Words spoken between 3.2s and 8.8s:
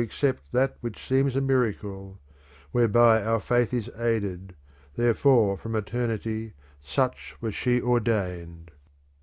our faith is aided; therefore from eternity such was she ordained.